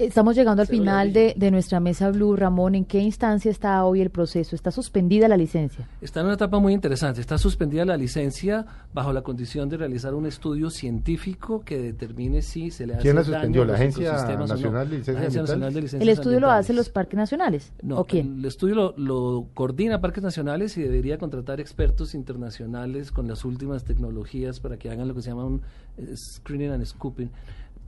Estamos 0.00 0.34
llegando 0.34 0.62
al 0.62 0.68
final 0.68 1.12
de, 1.12 1.34
de, 1.36 1.50
nuestra 1.50 1.78
mesa 1.78 2.10
Blue. 2.10 2.34
Ramón, 2.34 2.74
¿en 2.74 2.86
qué 2.86 3.00
instancia 3.00 3.50
está 3.50 3.84
hoy 3.84 4.00
el 4.00 4.08
proceso? 4.08 4.56
¿Está 4.56 4.70
suspendida 4.70 5.28
la 5.28 5.36
licencia? 5.36 5.86
Está 6.00 6.20
en 6.20 6.26
una 6.26 6.36
etapa 6.36 6.58
muy 6.58 6.72
interesante. 6.72 7.20
Está 7.20 7.36
suspendida 7.36 7.84
la 7.84 7.98
licencia 7.98 8.64
bajo 8.94 9.12
la 9.12 9.20
condición 9.20 9.68
de 9.68 9.76
realizar 9.76 10.14
un 10.14 10.24
estudio 10.24 10.70
científico 10.70 11.62
que 11.66 11.78
determine 11.78 12.40
si 12.40 12.70
se 12.70 12.86
le 12.86 12.94
hace 12.94 13.02
¿Quién 13.02 13.16
la 13.16 13.24
suspendió? 13.24 13.62
a 13.62 13.66
¿La 13.66 13.74
Agencia 13.74 14.12
no. 14.38 14.46
Nacional 14.46 14.88
de 14.88 14.96
Licencias 14.96 15.14
La 15.14 15.20
Agencia 15.20 15.40
Ambientales? 15.40 15.48
Nacional 15.50 15.74
de 15.74 15.80
Licencias 15.82 16.02
¿El 16.02 16.08
estudio 16.08 16.40
lo 16.40 16.50
hacen 16.50 16.76
los 16.76 16.88
parques 16.88 17.16
nacionales? 17.18 17.72
No, 17.82 17.98
¿O 17.98 18.04
quién? 18.06 18.38
el 18.38 18.44
estudio 18.46 18.74
lo, 18.74 18.94
lo 18.96 19.48
coordina 19.52 20.00
Parques 20.00 20.22
Nacionales 20.24 20.78
y 20.78 20.82
debería 20.82 21.18
contratar 21.18 21.60
expertos 21.60 22.14
internacionales 22.14 23.12
con 23.12 23.28
las 23.28 23.44
últimas 23.44 23.84
tecnologías 23.84 24.60
para 24.60 24.78
que 24.78 24.88
hagan 24.88 25.08
lo 25.08 25.14
que 25.14 25.20
se 25.20 25.28
llama 25.28 25.44
un 25.44 25.60
eh, 25.98 26.16
screening 26.16 26.70
and 26.70 26.86
scooping 26.86 27.30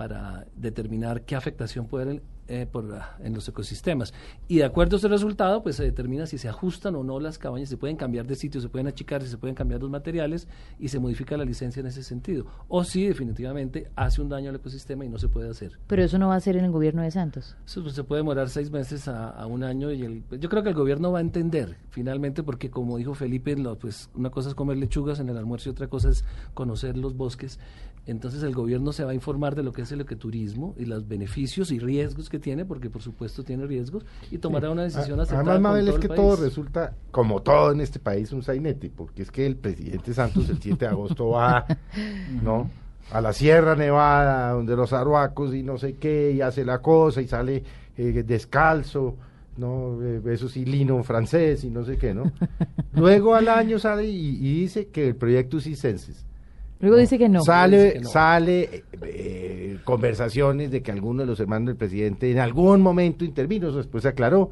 para 0.03 0.47
determinar 0.57 1.23
qué 1.23 1.37
afectación 1.37 1.87
puede 1.87 2.23
eh, 2.53 2.67
por, 2.71 2.95
ah, 2.95 3.17
en 3.23 3.33
los 3.33 3.49
ecosistemas. 3.49 4.13
Y 4.47 4.59
de 4.59 4.65
acuerdo 4.65 4.97
a 4.97 4.99
ese 4.99 5.09
resultado, 5.09 5.63
pues 5.63 5.77
se 5.77 5.85
determina 5.85 6.27
si 6.27 6.37
se 6.37 6.51
ajustan 6.51 6.95
o 6.97 7.03
no 7.03 7.19
las 7.19 7.39
cabañas, 7.39 7.71
se 7.71 7.79
pueden 7.79 7.97
cambiar 7.97 8.27
de 8.27 8.35
sitio, 8.35 8.61
se 8.61 8.69
pueden 8.69 8.87
achicar, 8.89 9.23
si 9.23 9.29
se 9.29 9.39
pueden 9.39 9.55
cambiar 9.55 9.81
los 9.81 9.89
materiales 9.89 10.49
y 10.79 10.89
se 10.89 10.99
modifica 10.99 11.39
la 11.39 11.47
licencia 11.47 11.81
en 11.81 11.87
ese 11.87 12.03
sentido. 12.03 12.45
O 12.69 12.85
si 12.85 13.07
definitivamente 13.07 13.91
hace 13.97 14.21
un 14.21 14.29
daño 14.29 14.51
al 14.51 14.57
ecosistema 14.57 15.03
y 15.07 15.09
no 15.09 15.19
se 15.19 15.31
puede 15.31 15.49
hacer. 15.49 15.79
Pero 15.87 16.03
eso 16.03 16.19
no 16.19 16.29
va 16.29 16.37
a 16.37 16.41
ser 16.41 16.57
en 16.57 16.67
el 16.67 16.73
gobierno 16.73 17.01
de 17.01 17.11
Santos. 17.11 17.57
Eso 17.65 17.83
pues, 17.83 17.95
se 17.95 18.05
puede 18.05 18.21
demorar 18.21 18.51
seis 18.51 18.71
meses 18.71 19.09
a, 19.09 19.31
a 19.31 19.47
un 19.47 19.65
año 19.65 19.91
y 19.91 20.03
el, 20.03 20.23
yo 20.39 20.51
creo 20.51 20.63
que 20.63 20.69
el 20.69 20.75
gobierno 20.75 21.11
va 21.11 21.21
a 21.21 21.23
entender 21.23 21.79
finalmente 21.89 22.43
porque 22.43 22.71
como 22.71 22.99
dijo 22.99 23.15
Felipe, 23.15 23.57
lo, 23.57 23.79
pues 23.79 24.11
una 24.15 24.29
cosa 24.29 24.51
es 24.51 24.55
comer 24.55 24.77
lechugas 24.77 25.21
en 25.21 25.31
el 25.31 25.39
almuerzo 25.39 25.71
y 25.71 25.73
otra 25.73 25.89
cosa 25.89 26.11
es 26.11 26.23
conocer 26.53 26.99
los 26.99 27.17
bosques. 27.17 27.59
Entonces 28.05 28.43
el 28.43 28.53
gobierno 28.53 28.93
se 28.93 29.05
va 29.05 29.13
a 29.13 29.15
informar 29.15 29.55
de 29.55 29.63
lo 29.63 29.73
que 29.73 29.83
es 29.83 29.93
el 29.93 30.01
ecoturismo 30.01 30.75
y 30.77 30.87
los 30.87 31.07
beneficios 31.07 31.71
y 31.71 31.79
riesgos 31.79 32.29
que 32.29 32.41
tiene, 32.43 32.67
porque 32.67 32.91
por 32.91 33.01
supuesto 33.01 33.43
tiene 33.43 33.65
riesgos, 33.67 34.05
y 34.31 34.37
tomará 34.37 34.69
una 34.71 34.83
decisión 34.83 35.19
A- 35.19 35.23
acertada 35.23 35.53
Además, 35.53 35.73
Mabel, 35.73 35.89
es 35.89 35.99
que 35.99 36.09
país. 36.09 36.21
todo 36.21 36.37
resulta, 36.37 36.93
como 37.11 37.41
todo 37.41 37.73
en 37.73 37.81
este 37.81 37.99
país, 37.99 38.31
un 38.33 38.43
sainete, 38.43 38.91
porque 38.95 39.23
es 39.23 39.31
que 39.31 39.47
el 39.47 39.57
presidente 39.57 40.13
Santos 40.13 40.51
el 40.51 40.61
7 40.61 40.85
de 40.85 40.91
agosto 40.91 41.31
va, 41.31 41.65
¿no? 42.43 42.71
A 43.11 43.21
la 43.23 43.33
Sierra 43.33 43.75
Nevada, 43.77 44.51
donde 44.53 44.77
los 44.77 44.93
arhuacos 44.93 45.55
y 45.55 45.63
no 45.63 45.79
sé 45.79 45.95
qué, 45.95 46.33
y 46.33 46.41
hace 46.43 46.65
la 46.65 46.81
cosa 46.83 47.23
y 47.23 47.29
sale 47.29 47.63
eh, 47.97 48.23
descalzo, 48.27 49.17
¿no? 49.57 49.99
Eh, 50.03 50.21
eso 50.27 50.49
sí, 50.49 50.65
lino 50.65 51.03
francés 51.03 51.65
y 51.65 51.71
no 51.71 51.85
sé 51.85 51.97
qué, 51.99 52.15
¿no? 52.15 52.31
Luego 52.95 53.35
al 53.35 53.49
año 53.49 53.79
sale 53.79 54.07
y, 54.07 54.37
y 54.37 54.61
dice 54.61 54.89
que 54.89 55.09
el 55.09 55.17
proyecto 55.17 55.61
Cisenses. 55.61 56.25
Luego 56.83 56.97
dice 56.99 57.17
que 57.17 57.29
no. 57.31 57.43
Sale, 57.43 57.77
Dice 57.85 57.93
que 57.95 58.01
no. 58.01 58.09
sale 58.11 58.61
eh, 58.63 58.85
eh, 59.05 59.79
conversaciones 59.85 60.71
de 60.71 60.83
que 60.83 60.93
alguno 60.93 61.21
de 61.23 61.27
los 61.27 61.41
hermanos 61.41 61.69
del 61.69 61.77
presidente 61.77 62.31
en 62.31 62.39
algún 62.39 62.81
momento 62.83 63.25
intervino, 63.25 63.69
eso 63.69 63.79
después 63.79 64.03
se 64.03 64.09
aclaró, 64.09 64.51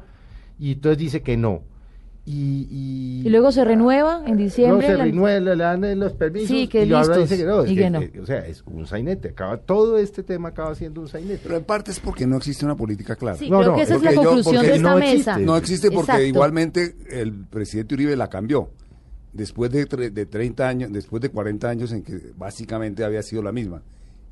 y 0.57 0.71
entonces 0.73 0.97
dice 0.97 1.21
que 1.21 1.37
no. 1.37 1.61
Y, 2.23 2.67
y, 2.69 3.27
Y 3.27 3.29
luego 3.31 3.51
se 3.51 3.65
renueva 3.65 4.23
en 4.27 4.37
diciembre. 4.37 4.87
No, 4.87 4.91
se 4.93 4.97
la- 4.99 5.05
renueva, 5.05 5.39
le 5.39 5.55
dan 5.55 5.99
los 5.99 6.13
permisos. 6.13 6.49
Sí, 6.49 6.67
que 6.67 6.85
y 6.85 6.93
ahora 6.93 7.07
listos, 7.17 7.29
dice 7.29 7.37
que 7.41 7.45
no. 7.49 7.65
y 7.65 7.75
que- 7.75 7.81
que 7.81 7.89
no. 7.89 7.99
eh, 8.01 8.11
o 8.21 8.25
sea, 8.27 8.45
es 8.45 8.63
un 8.67 8.85
sainete. 8.85 9.29
Acaba, 9.29 9.57
todo 9.57 9.97
este 9.97 10.21
tema 10.21 10.49
acaba 10.49 10.75
siendo 10.75 11.01
un 11.01 11.07
sainete. 11.07 11.39
Pero 11.43 11.57
en 11.57 11.63
parte 11.63 11.89
es 11.89 11.99
porque 11.99 12.27
no 12.27 12.37
existe 12.37 12.63
una 12.63 12.75
política 12.75 13.15
clara. 13.15 13.37
Sí, 13.37 13.49
No, 13.49 13.57
creo 13.59 13.71
no, 13.71 13.75
que 13.77 13.81
esa 13.83 13.95
es 13.95 13.99
porque 13.99 14.15
la 14.15 14.21
yo- 14.21 14.27
conclusión 14.29 14.55
porque 14.55 14.69
de 14.69 14.75
esta 14.77 14.89
no 14.91 14.97
mesa. 14.99 15.11
existe. 15.13 15.41
No 15.41 15.57
existe 15.57 15.87
porque 15.91 16.11
Exacto. 16.11 16.25
igualmente 16.27 16.95
el 17.09 17.33
presidente 17.33 17.95
Uribe 17.95 18.15
la 18.15 18.29
cambió. 18.29 18.69
Después 19.33 19.71
de, 19.71 19.87
tre- 19.87 20.11
de 20.11 20.25
30 20.25 20.67
años, 20.67 20.91
después 20.91 21.21
de 21.21 21.29
40 21.29 21.69
años 21.69 21.91
en 21.93 22.03
que 22.03 22.33
básicamente 22.37 23.03
había 23.03 23.23
sido 23.23 23.41
la 23.41 23.51
misma. 23.51 23.81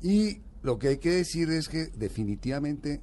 Y 0.02 0.40
lo 0.62 0.78
que 0.78 0.88
hay 0.88 0.96
que 0.98 1.10
decir 1.10 1.48
es 1.50 1.68
que 1.68 1.86
definitivamente 1.96 3.00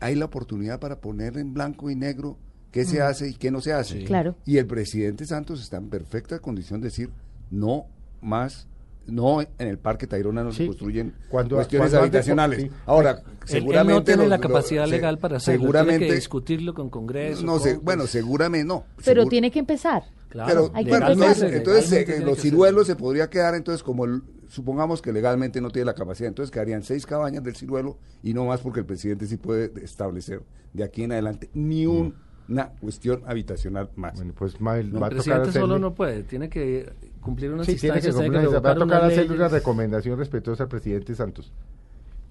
hay 0.00 0.14
la 0.14 0.24
oportunidad 0.24 0.80
para 0.80 1.00
poner 1.00 1.36
en 1.38 1.54
blanco 1.54 1.90
y 1.90 1.96
negro 1.96 2.36
qué 2.70 2.84
se 2.84 3.00
hace 3.02 3.28
y 3.30 3.34
qué 3.34 3.50
no 3.50 3.60
se 3.60 3.72
hace. 3.72 4.04
Claro. 4.04 4.34
Y 4.46 4.56
el 4.58 4.66
presidente 4.66 5.26
Santos 5.26 5.60
está 5.60 5.76
en 5.76 5.88
perfecta 5.88 6.38
condición 6.38 6.80
de 6.80 6.86
decir 6.88 7.10
no 7.50 7.86
más, 8.20 8.66
no 9.06 9.42
en 9.42 9.48
el 9.58 9.78
Parque 9.78 10.06
Tayrona 10.06 10.42
no 10.44 10.52
Sí. 10.52 10.58
se 10.58 10.66
construyen 10.68 11.12
Cuando- 11.28 11.56
cuestiones 11.56 11.90
cuando 11.90 12.04
habitacionales. 12.04 12.62
sí. 12.62 12.70
Ahora, 12.86 13.10
Él- 13.10 13.16
él 13.18 13.48
seguramente 13.48 13.92
no 13.94 14.04
tiene 14.04 14.22
los- 14.22 14.30
la 14.30 14.36
los- 14.38 14.46
capacidad 14.46 14.84
se- 14.86 14.90
legal 14.90 15.18
para 15.18 15.36
hacerlo, 15.36 15.60
seguramente 15.60 15.98
tiene 15.98 16.08
que 16.08 16.14
discutirlo 16.14 16.72
con 16.74 16.88
Congreso. 16.88 17.44
no 17.44 17.58
sé, 17.58 17.74
con- 17.76 17.84
bueno, 17.84 18.06
seguramente 18.06 18.66
no. 18.66 18.84
Pero 19.04 19.24
Segur- 19.24 19.28
tiene 19.30 19.50
que 19.50 19.58
empezar. 19.58 20.04
Claro, 20.32 20.70
pero 20.72 20.84
que 20.84 20.88
bueno, 20.88 21.08
entonces, 21.10 21.52
entonces, 21.52 21.92
eh, 21.92 22.20
los 22.20 22.36
que 22.36 22.40
ser. 22.40 22.50
ciruelos 22.50 22.86
se 22.86 22.96
podría 22.96 23.28
quedar 23.28 23.54
entonces 23.54 23.82
como 23.82 24.06
el- 24.06 24.22
supongamos 24.48 25.02
que 25.02 25.12
legalmente 25.12 25.60
no 25.60 25.70
tiene 25.70 25.84
la 25.86 25.94
capacidad, 25.94 26.28
entonces 26.28 26.50
quedarían 26.50 26.82
seis 26.82 27.04
cabañas 27.04 27.42
del 27.44 27.54
ciruelo 27.54 27.98
y 28.22 28.32
no 28.32 28.46
más 28.46 28.60
porque 28.60 28.80
el 28.80 28.86
presidente 28.86 29.26
sí 29.26 29.36
puede 29.36 29.70
establecer 29.84 30.42
de 30.72 30.84
aquí 30.84 31.02
en 31.04 31.12
adelante 31.12 31.50
ni 31.52 31.84
un- 31.86 32.14
una 32.48 32.70
cuestión 32.70 33.22
habitacional 33.26 33.90
más. 33.94 34.14
Bueno, 34.14 34.32
pues 34.36 34.58
Mabel, 34.60 34.90
No, 34.92 35.00
va 35.00 35.08
a 35.08 35.10
el 35.10 35.16
tocar 35.18 35.42
presidente 35.42 35.52
solo 35.60 35.74
hacerle- 35.74 35.80
no 35.80 35.94
puede, 35.94 36.22
tiene 36.22 36.48
que 36.48 36.92
cumplir 37.20 37.52
unas 37.52 37.66
Sí, 37.66 37.76
tiene 37.76 38.00
que 38.00 38.08
que 38.08 38.12
cumplir 38.14 38.48
una- 38.48 38.58
va 38.60 38.70
a 38.70 38.74
tocar 38.74 39.04
hacerle 39.04 39.36
una 39.36 39.48
recomendación 39.48 40.18
respetuosa 40.18 40.62
al 40.64 40.68
presidente 40.70 41.14
Santos. 41.14 41.52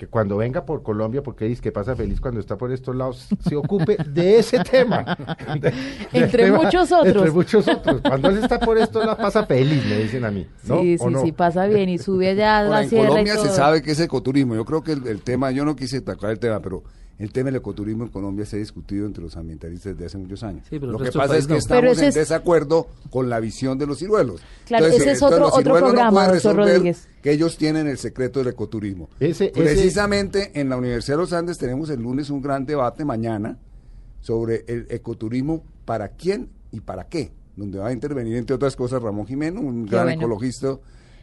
Que 0.01 0.07
cuando 0.07 0.37
venga 0.37 0.65
por 0.65 0.81
Colombia, 0.81 1.21
porque 1.21 1.45
dice 1.45 1.61
que 1.61 1.71
pasa 1.71 1.95
feliz 1.95 2.19
cuando 2.19 2.39
está 2.39 2.57
por 2.57 2.71
estos 2.71 2.95
lados, 2.95 3.27
se 3.47 3.55
ocupe 3.55 3.97
de 4.03 4.39
ese 4.39 4.57
tema. 4.63 5.05
De- 5.61 5.71
Entre 6.11 6.51
muchos 6.51 6.91
otros. 6.91 7.15
Entre 7.17 7.29
muchos 7.29 7.67
otros. 7.67 8.01
Cuando 8.01 8.29
él 8.29 8.39
está 8.39 8.59
por 8.59 8.79
estos 8.79 9.05
lados, 9.05 9.19
pasa 9.21 9.45
feliz, 9.45 9.85
me 9.85 9.97
dicen 9.99 10.25
a 10.25 10.31
mí. 10.31 10.47
¿no? 10.63 10.81
Sí, 10.81 10.97
¿O 10.99 11.07
sí, 11.07 11.13
no? 11.13 11.21
sí, 11.21 11.31
pasa 11.33 11.67
bien 11.67 11.87
y 11.87 11.99
sube 11.99 12.29
allá 12.31 12.57
a 12.57 12.59
Ahora, 12.63 12.69
la 12.79 12.81
en 12.81 12.87
y 12.87 12.89
Colombia 12.97 13.35
se 13.35 13.45
todo. 13.49 13.55
sabe 13.55 13.83
que 13.83 13.91
es 13.91 13.99
ecoturismo. 13.99 14.55
Yo 14.55 14.65
creo 14.65 14.83
que 14.83 14.93
el, 14.93 15.05
el 15.05 15.21
tema, 15.21 15.51
yo 15.51 15.65
no 15.65 15.75
quise 15.75 16.01
tocar 16.01 16.31
el 16.31 16.39
tema, 16.39 16.59
pero 16.63 16.81
el 17.21 17.31
tema 17.31 17.45
del 17.47 17.57
ecoturismo 17.57 18.03
en 18.03 18.09
Colombia 18.09 18.45
se 18.45 18.55
ha 18.55 18.59
discutido 18.59 19.05
entre 19.05 19.21
los 19.23 19.37
ambientalistas 19.37 19.93
desde 19.93 20.05
hace 20.07 20.17
muchos 20.17 20.41
años. 20.43 20.63
Sí, 20.69 20.79
pero 20.79 20.85
el 20.87 20.91
Lo 20.93 20.99
que 20.99 21.11
pasa 21.11 21.37
es 21.37 21.45
que 21.45 21.53
no. 21.53 21.59
estamos 21.59 21.97
en 21.99 22.05
es- 22.05 22.15
desacuerdo 22.15 22.87
con 23.09 23.29
la 23.29 23.39
visión 23.39 23.77
de 23.77 23.85
los 23.85 23.99
ciruelos. 23.99 24.41
Claro, 24.65 24.87
ese 24.87 25.11
es 25.11 25.21
otro- 25.21 25.39
los 25.39 25.49
otro 25.49 25.61
ciruelos 25.61 25.81
no 25.81 25.87
programa, 25.89 26.11
pueden 26.11 26.31
doctor 26.33 26.51
resolver 26.55 26.75
Rodríguez. 26.77 27.07
Que 27.21 27.31
ellos 27.31 27.57
tienen 27.57 27.87
el 27.87 27.97
secreto 27.97 28.39
del 28.39 28.47
ecoturismo. 28.49 29.09
Ese- 29.19 29.45
ese- 29.45 29.51
Precisamente 29.61 30.51
en 30.59 30.69
la 30.69 30.77
Universidad 30.77 31.17
de 31.17 31.21
los 31.21 31.33
Andes 31.33 31.57
tenemos 31.57 31.89
el 31.89 32.01
lunes 32.01 32.29
un 32.29 32.41
gran 32.41 32.65
debate 32.65 33.05
mañana 33.05 33.57
sobre 34.21 34.63
el 34.67 34.87
ecoturismo 34.89 35.63
para 35.85 36.09
quién 36.09 36.49
y 36.71 36.79
para 36.81 37.07
qué, 37.07 37.31
donde 37.55 37.79
va 37.79 37.87
a 37.89 37.93
intervenir 37.93 38.37
entre 38.37 38.55
otras 38.55 38.75
cosas 38.75 39.01
Ramón 39.01 39.27
Jimeno, 39.27 39.61
un 39.61 39.85
Qué 39.85 39.91
gran 39.91 40.05
bueno. 40.05 40.21
ecologista, 40.21 40.77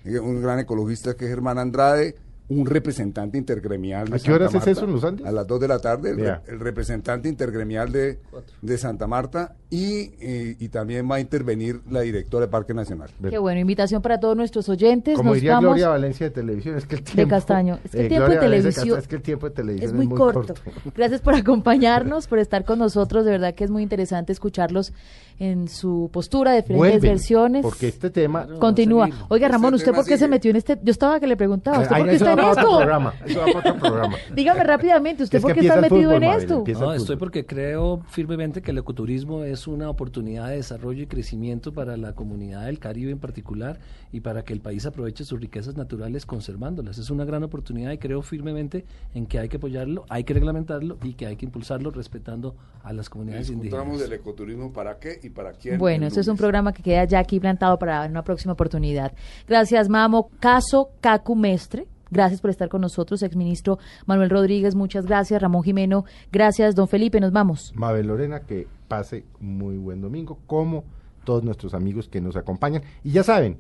eh, 0.05 0.19
un 0.19 0.41
gran 0.43 0.59
ecologista 0.59 1.15
que 1.17 1.25
es 1.25 1.31
Germán 1.31 1.59
Andrade, 1.59 2.15
un 2.49 2.65
representante 2.65 3.37
intergremial 3.37 4.09
de 4.09 4.17
¿A 4.17 4.19
qué 4.19 4.33
horas 4.33 4.53
Santa 4.53 4.71
es 4.71 4.77
eso 4.79 4.87
en 4.87 4.93
los 4.93 5.05
Andes? 5.05 5.27
A 5.27 5.33
las 5.33 5.47
2 5.47 5.61
de 5.61 5.69
la 5.69 5.79
tarde, 5.81 6.41
el, 6.47 6.61
representante 6.61 7.29
intergremial 7.29 7.93
de, 7.93 8.19
de 8.63 8.79
Santa 8.79 9.07
Marta 9.07 9.55
y, 9.69 10.13
eh, 10.21 10.57
y 10.59 10.69
también 10.69 11.11
va 11.11 11.17
a 11.17 11.21
intervenir 11.21 11.81
la 11.91 12.01
directora 12.01 12.47
de 12.47 12.51
Parque 12.51 12.73
Nacional. 12.73 13.11
Qué 13.29 13.37
bueno, 13.37 13.61
invitación 13.61 14.01
para 14.01 14.19
todos 14.19 14.35
nuestros 14.35 14.69
oyentes. 14.71 15.17
Como 15.17 15.31
Nos 15.31 15.37
diría 15.37 15.55
vamos 15.55 15.69
Gloria 15.69 15.89
Valencia 15.89 16.27
de 16.27 16.31
televisión, 16.31 16.77
es 16.77 16.87
que 16.87 16.97
el 16.97 17.03
tiempo... 17.03 17.35
Castaño. 17.35 17.79
Es 17.85 17.91
que 17.91 18.01
el 18.01 18.07
eh, 18.07 18.09
tiempo 18.09 18.31
de 18.31 18.37
televisión 18.39 18.73
Castaño, 18.73 18.97
es 18.97 19.09
que 19.09 19.17
el 19.17 19.23
tiempo 19.23 19.49
de 19.49 19.55
televisión 19.55 19.91
es 19.91 19.97
muy, 19.97 20.09
corto. 20.09 20.55
Gracias 20.97 21.21
por 21.21 21.35
acompañarnos, 21.35 22.27
por 22.29 22.39
estar 22.39 22.65
con 22.65 22.79
nosotros. 22.79 23.27
De 23.27 23.31
verdad 23.31 23.55
que 23.55 23.65
es 23.65 23.71
muy 23.71 23.83
interesante 23.83 24.33
escucharlos 24.33 24.95
en 25.39 25.69
su 25.69 26.11
postura, 26.13 26.53
de 26.53 26.63
diferentes 26.63 26.79
Vuelven, 26.93 27.11
versiones. 27.11 27.63
Porque 27.63 27.89
este 27.89 28.11
tema... 28.11 28.47
Continúa. 28.59 29.09
Oiga, 29.29 29.49
Ramón, 29.49 29.75
Este 29.75 29.91
¿usted 29.91 29.97
por 29.97 30.07
qué 30.07 30.19
se 30.19 30.29
metió 30.29 30.51
en 30.51 30.57
este? 30.57 30.79
Yo 30.83 30.91
estaba 30.91 31.21
que 31.21 31.27
le 31.27 31.37
preguntaba, 31.37 31.81
¿usted 31.81 31.95
Ay, 31.95 32.03
por 32.03 32.11
qué 32.11 32.17
está 32.17 32.33
en 32.33 32.39
esto? 32.41 32.77
programa, 32.77 33.15
eso 33.25 33.41
va 33.41 33.47
para 33.47 33.59
otro 33.59 33.79
programa. 33.79 34.17
Dígame 34.35 34.65
rápidamente, 34.65 35.23
¿usted 35.23 35.39
Es 35.39 35.43
por 35.43 35.55
qué 35.55 35.61
está 35.61 35.75
el 35.77 35.81
metido 35.83 36.01
fútbol, 36.11 36.23
en 36.23 36.29
Mabel, 36.29 36.43
esto? 36.43 36.65
No, 36.81 36.93
el 36.93 37.01
estoy 37.01 37.17
porque 37.17 37.47
creo 37.47 38.03
firmemente 38.09 38.63
que 38.63 38.71
el 38.73 38.79
ecoturismo 38.79 39.45
es 39.45 39.67
una 39.67 39.91
oportunidad 39.91 40.49
de 40.49 40.57
desarrollo 40.57 41.03
y 41.03 41.07
crecimiento 41.07 41.73
para 41.73 41.97
la 41.97 42.15
comunidad 42.15 42.67
del 42.67 42.79
Caribe 42.79 43.13
en 43.13 43.19
particular 43.19 43.79
y 44.13 44.21
para 44.21 44.43
que 44.43 44.53
el 44.53 44.61
país 44.61 44.87
aproveche 44.87 45.25
sus 45.25 45.41
riquezas 45.41 45.77
naturales 45.77 46.27
conservándolas. 46.27 46.99
Es 46.99 47.11
una 47.11 47.25
gran 47.25 47.43
oportunidad 47.45 47.93
y 47.93 47.99
creo 47.99 48.23
firmemente 48.23 48.85
en 49.15 49.27
que 49.27 49.39
hay 49.39 49.49
que 49.49 49.59
apoyarlo, 49.59 50.05
hay 50.09 50.25
que 50.25 50.35
reglamentarlo 50.35 50.99
y 51.03 51.15
que 51.15 51.27
hay 51.27 51.37
que 51.37 51.47
impulsarlo 51.47 51.91
respetando 51.91 52.55
a 52.83 52.93
las 52.93 53.09
comunidades 53.11 53.49
Discutamos 53.49 53.87
indígenas. 53.87 54.11
del 54.11 54.19
ecoturismo 54.21 54.73
para 54.73 54.99
qué 54.99 55.21
y 55.23 55.28
para 55.31 55.53
quién. 55.53 55.79
Bueno, 55.79 56.07
este 56.07 56.21
es 56.21 56.29
un 56.29 56.37
programa 56.37 56.73
que 56.73 56.83
queda 56.83 57.05
ya 57.05 57.19
aquí 57.19 57.41
plantado 57.41 57.79
para 57.79 58.07
una 58.07 58.23
próxima 58.23 58.53
oportunidad. 58.53 59.13
Gracias, 59.47 59.89
Mamo. 59.89 60.31
Caso 60.41 60.91
Cacu 61.01 61.37
Mestre. 61.37 61.87
Gracias 62.11 62.41
por 62.41 62.51
estar 62.51 62.69
con 62.69 62.81
nosotros, 62.81 63.23
exministro 63.23 63.79
Manuel 64.07 64.31
Rodríguez. 64.31 64.75
Muchas 64.75 65.07
gracias. 65.07 65.43
Ramón 65.43 65.63
Jimeno. 65.63 66.05
Gracias, 66.33 66.75
don 66.75 66.89
Felipe. 66.89 67.21
Nos 67.21 67.33
vamos. 67.33 67.73
Mabel 67.75 68.07
Lorena, 68.07 68.41
que 68.41 68.67
pase 68.89 69.25
muy 69.41 69.77
buen 69.77 70.01
domingo, 70.01 70.39
como 70.47 70.85
todos 71.25 71.45
nuestros 71.45 71.75
amigos 71.75 72.09
que 72.09 72.21
nos 72.21 72.37
acompañan. 72.37 72.83
Y 73.05 73.13
ya 73.13 73.23
saben, 73.23 73.59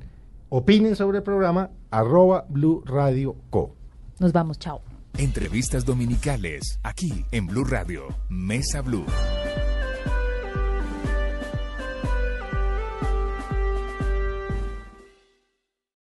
opinen 0.49 0.97
sobre 0.97 1.19
el 1.19 1.25
programa 1.25 1.71
arroba 1.91 2.47
Blue 2.49 2.82
Radio 2.87 3.37
Co. 3.50 3.75
Nos 4.19 4.32
vamos. 4.32 4.59
Chao. 4.59 4.81
Entrevistas 5.19 5.85
dominicales, 5.85 6.79
aquí 6.82 7.25
en 7.32 7.47
Blue 7.47 7.64
Radio, 7.64 8.05
Mesa 8.29 8.82
Blue. 8.82 9.05